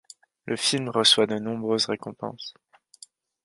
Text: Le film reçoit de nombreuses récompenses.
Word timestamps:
Le 0.47 0.55
film 0.55 0.89
reçoit 0.89 1.27
de 1.27 1.37
nombreuses 1.37 1.85
récompenses. 1.85 2.55